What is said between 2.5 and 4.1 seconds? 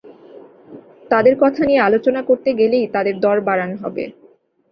গেলেই তাদের দর বাড়ান হবে।